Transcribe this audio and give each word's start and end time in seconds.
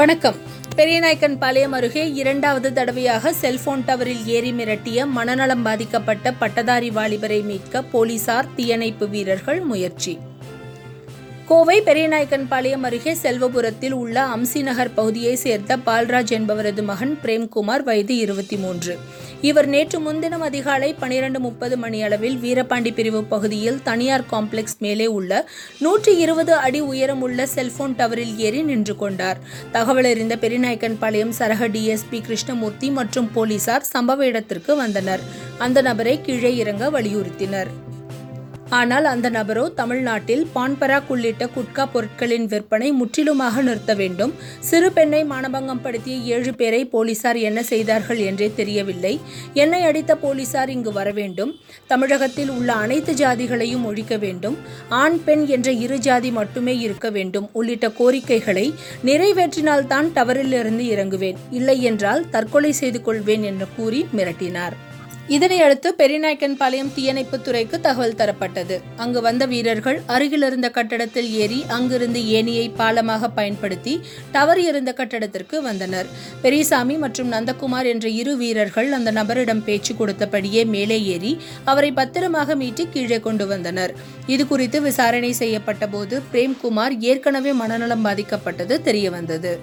வணக்கம். 0.00 0.36
பெரியநாயக்கன் 0.76 1.38
பாளையம் 1.38 1.72
அருகே 1.72 2.12
இரண்டாவது 2.12 2.72
தடவையாக 2.72 3.32
செல்போன் 3.32 3.82
டவரில் 3.86 4.24
ஏறி 4.24 4.52
மிரட்டிய 4.52 5.06
மனநலம் 5.06 5.62
பாதிக்கப்பட்ட 5.62 6.32
பட்டதாரி 6.32 6.90
வாலிபரை 6.90 7.44
மீட்க 7.44 7.82
போலீசார் 7.82 8.54
தீயணைப்பு 8.56 9.08
வீரர்கள் 9.08 9.60
முயற்சி. 9.60 10.18
கோவை 11.46 11.80
பெரியநாயக்கன் 11.80 12.48
பாளையம் 12.48 12.82
அருகே 12.82 13.16
செல்வபுரத்தில் 13.22 13.90
உள்ள 13.90 14.26
அம்சி 14.26 14.62
நகர் 14.62 14.94
பகுதியைச் 14.94 15.38
சேர்ந்த 15.38 15.76
பால்ராஜ் 15.76 16.32
என்பவரது 16.32 16.82
மகன் 16.82 17.18
பிரேம்குமார் 17.22 17.82
வயது 17.82 18.16
இருபத்தி 18.16 18.56
மூன்று. 18.56 18.98
இவர் 19.48 19.66
நேற்று 19.66 19.98
முன்தினம் 20.00 20.40
அதிகாலை 20.40 20.88
பனிரெண்டு 21.02 21.38
முப்பது 21.40 21.76
மணியளவில் 21.76 22.36
வீரபாண்டி 22.42 22.90
பிரிவு 22.94 23.24
பகுதியில் 23.24 23.78
தனியார் 23.82 24.26
காம்ப்ளெக்ஸ் 24.30 24.76
மேலே 24.78 25.06
உள்ள 25.06 25.48
நூற்றி 25.78 26.16
இருபது 26.16 26.54
அடி 26.54 26.80
உயரமுள்ள 26.80 27.46
செல்போன் 27.46 27.96
டவரில் 27.98 28.36
ஏறி 28.36 28.62
நின்று 28.62 28.96
கொண்டார். 28.96 29.40
தகவல் 29.72 30.04
அறிந்த 30.04 30.36
பெரிநாயக்கன் 30.36 30.98
பாளையம் 30.98 31.36
சரக 31.38 31.68
டிஎஸ்பி 31.76 32.20
கிருஷ்ணமூர்த்தி 32.20 32.90
மற்றும் 32.90 33.30
போலீசார் 33.32 33.90
சம்பவ 33.92 34.26
இடத்திற்கு 34.32 34.76
வந்தனர். 34.76 35.24
அந்த 35.58 35.80
நபரை 35.82 36.20
கீழே 36.20 36.56
இறங்க 36.56 36.90
வலியுறுத்தினர். 36.90 37.70
ஆனால் 38.70 39.04
அந்த 39.04 39.30
நபரோ 39.30 39.74
தமிழ்நாட்டில் 39.74 40.46
பான்பராக் 40.54 41.08
உள்ளிட்ட 41.08 41.46
குட்கா 41.46 41.86
பொருட்களின் 41.92 42.46
விற்பனை 42.46 42.92
முற்றிலுமாக 42.92 43.62
நிறுத்த 43.62 43.94
வேண்டும். 43.94 44.34
சிறு 44.60 44.92
பெண்ணை 44.92 45.24
மானபங்கம் 45.24 45.80
படுத்திய 45.82 46.16
ஏழு 46.16 46.54
பேரை 46.54 46.84
போலீசார் 46.84 47.36
என்ன 47.36 47.62
செய்தார்கள் 47.62 48.16
என்றே 48.16 48.52
தெரியவில்லை. 48.56 49.20
என்னை 49.54 49.82
அடித்த 49.82 50.16
போலீசார் 50.16 50.70
இங்கு 50.70 50.92
வர 50.92 51.10
வேண்டும். 51.10 51.58
தமிழகத்தில் 51.86 52.50
உள்ள 52.50 52.72
அனைத்து 52.72 53.14
ஜாதிகளையும் 53.14 53.84
ஒழிக்க 53.84 54.16
வேண்டும். 54.16 54.58
ஆண் 54.88 55.18
பெண் 55.24 55.46
என்ற 55.46 55.70
இரு 55.70 55.98
ஜாதி 55.98 56.30
மட்டுமே 56.30 56.78
இருக்க 56.78 57.10
வேண்டும். 57.10 57.48
உள்ளிட்ட 57.52 57.90
கோரிக்கைகளை 57.90 58.74
நிறைவேற்றினால்தான் 59.04 60.08
டவரிலிருந்து 60.14 60.86
இறங்குவேன். 60.94 61.36
இல்லை 61.50 61.82
என்றால் 61.82 62.30
தற்கொலை 62.30 62.72
செய்து 62.72 63.02
கொள்வேன் 63.02 63.42
என்று 63.42 63.66
கூறி 63.76 64.06
மிரட்டினார். 64.16 64.76
இதனையடுத்து 65.34 65.88
பெரியநாயக்கன் 65.98 66.56
பாளையம் 66.60 66.92
துறைக்கு 67.46 67.80
தகவல் 67.80 68.16
தரப்பட்டது. 68.20 68.76
அங்கு 69.02 69.20
வந்த 69.20 69.46
வீரர்கள் 69.46 69.98
அருகில் 70.06 70.46
இருந்த 70.48 70.70
கட்டடத்தில் 70.70 71.28
ஏறி 71.42 71.64
அங்கிருந்து 71.76 72.20
ஏணியை 72.38 72.66
பாலமாக 72.80 73.30
பயன்படுத்தி 73.38 73.94
டவர் 74.32 74.58
இருந்த 74.58 74.92
கட்டடத்திற்கு 74.92 75.62
வந்தனர். 75.62 76.08
பெரியசாமி 76.42 76.96
மற்றும் 76.96 77.32
நந்தகுமார் 77.34 77.90
என்ற 77.92 78.08
இரு 78.20 78.36
வீரர்கள் 78.36 78.92
அந்த 78.92 79.12
நபரிடம் 79.12 79.64
பேச்சு 79.64 79.94
கொடுத்தபடியே 79.94 80.64
மேலே 80.74 81.00
ஏறி 81.16 81.38
அவரை 81.64 81.92
பத்திரமாக 81.92 82.56
மீட்டு 82.62 82.88
கீழே 82.88 83.20
கொண்டு 83.20 83.46
வந்தனர். 83.46 83.94
இது 84.26 84.46
குறித்து 84.46 84.80
விசாரணை 84.80 85.32
செய்யப்பட்ட 85.32 85.86
போது 85.86 86.22
பிரேம்குமார் 86.32 86.96
ஏற்கனவே 87.00 87.52
மனநலம் 87.52 88.06
பாதிக்கப்பட்டது 88.06 88.76
தெரியவந்தது. 88.88 89.54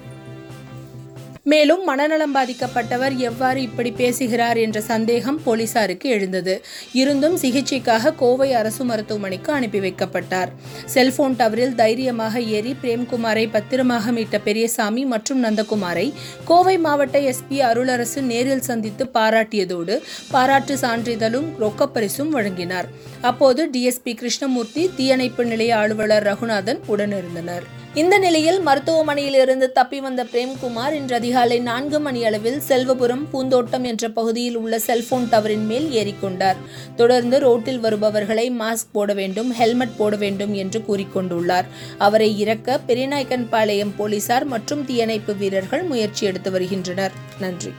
மேலும் 1.50 1.82
மனநலம் 1.88 2.34
பாதிக்கப்பட்டவர் 2.36 3.14
எவ்வாறு 3.28 3.60
இப்படி 3.66 3.90
பேசுகிறார் 4.00 4.58
என்ற 4.62 4.78
சந்தேகம் 4.80 5.38
போலீசாருக்கு 5.42 6.06
எழுந்தது. 6.16 6.54
இருந்தும் 7.00 7.36
சிகிச்சைக்காக 7.42 8.12
கோவை 8.22 8.48
அரசு 8.60 8.84
மருத்துவமனைக்கு 8.84 9.52
அனுப்பி 9.52 9.80
வைக்கப்பட்டார். 9.80 10.50
செல்போன் 10.94 11.36
டவரில் 11.40 11.74
தைரியமாக 11.74 12.40
ஏறி 12.56 12.74
பிரேம்குமாரை 12.82 13.46
பத்திரமாக 13.54 14.12
மீட்ட 14.12 14.38
பெரியசாமி 14.48 15.04
மற்றும் 15.04 15.42
நந்தகுமாரை 15.44 16.06
கோவை 16.44 16.76
மாவட்ட 16.78 17.18
எஸ்பி 17.32 17.60
அருளரசு 17.70 18.22
நேரில் 18.32 18.66
சந்தித்து 18.70 19.06
பாராட்டியதோடு 19.14 19.96
பாராட்டு 20.30 20.76
சான்றிதழும் 20.76 21.48
ரொக்கப்பரிசும் 21.64 22.34
வழங்கினார். 22.36 22.88
அப்போது 23.20 23.70
டிஎஸ்பி 23.72 24.14
கிருஷ்ணமூர்த்தி 24.14 24.90
தீயணைப்பு 24.96 25.44
நிலைய 25.44 25.76
அலுவலர் 25.76 26.28
ரகுநாதன் 26.30 26.82
உடனிருந்தனர். 26.88 27.66
இந்த 28.00 28.18
நிலையில் 28.18 28.58
மருத்துவமனையில் 28.60 29.34
இருந்து 29.34 29.72
தப்பி 29.72 30.00
வந்த 30.00 30.24
பிரேம்குமார் 30.24 30.92
இன்று 30.92 31.14
அதிகாலை 31.14 31.58
நான்கு 31.58 32.00
மணி 32.00 32.24
அளவில் 32.24 32.58
செல்வபுரம் 32.68 33.24
பூந்தோட்டம் 33.32 33.84
என்ற 33.84 34.08
பகுதியில் 34.08 34.56
உள்ள 34.56 34.78
செல்போன் 34.78 35.28
டவரின் 35.32 35.66
மேல் 35.70 35.88
ஏறிக்கொண்டார். 36.00 36.60
தொடர்ந்து 36.96 37.38
ரோட்டில் 37.38 37.80
வருபவர்களை 37.80 38.46
மாஸ்க் 38.60 38.92
போட 38.92 39.12
வேண்டும் 39.12 39.50
ஹெல்மெட் 39.52 39.96
போட 39.96 40.16
வேண்டும் 40.16 40.54
என்று 40.54 40.82
கூறிக்கொண்டுள்ளார். 40.88 41.68
அவரை 41.98 42.30
இறக்க 42.38 42.80
பெரியநாயக்கன்பாளையம் 42.86 43.96
போலீசார் 43.96 44.44
மற்றும் 44.54 44.84
தீயணைப்பு 44.84 45.34
வீரர்கள் 45.34 45.82
முயற்சி 45.82 46.26
எடுத்து 46.26 46.50
வருகின்றனர். 46.50 47.16
நன்றி. 47.40 47.72